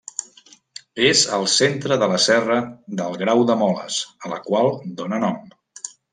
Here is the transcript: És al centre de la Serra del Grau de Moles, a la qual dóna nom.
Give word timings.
És 1.09 1.19
al 1.37 1.43
centre 1.55 1.97
de 2.03 2.07
la 2.13 2.17
Serra 2.23 2.57
del 3.03 3.19
Grau 3.25 3.45
de 3.51 3.59
Moles, 3.61 3.99
a 4.27 4.33
la 4.35 4.41
qual 4.49 4.73
dóna 5.03 5.21
nom. 5.29 5.39